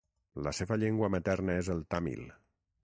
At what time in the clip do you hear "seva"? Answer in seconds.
0.59-0.77